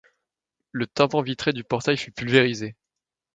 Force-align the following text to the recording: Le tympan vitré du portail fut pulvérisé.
Le 0.71 0.87
tympan 0.87 1.21
vitré 1.21 1.53
du 1.53 1.63
portail 1.63 1.95
fut 1.95 2.11
pulvérisé. 2.11 2.75